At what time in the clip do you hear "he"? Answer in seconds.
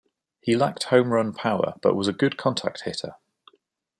0.39-0.55